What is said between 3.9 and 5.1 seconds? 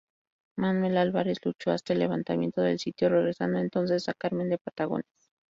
a Carmen de Patagones.